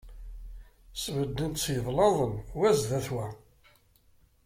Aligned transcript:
Sbedden-t 1.01 1.57
s 1.63 1.65
yiblaḍen, 1.73 2.33
wa 2.57 2.69
sdat 2.79 3.07
n 3.11 3.13
wa. 3.13 3.27